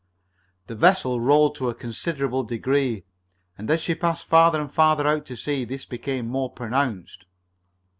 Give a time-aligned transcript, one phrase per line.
[0.65, 3.05] The vessel rolled to a considerable degree,
[3.55, 7.27] and as she passed farther and farther out to sea this became more pronounced.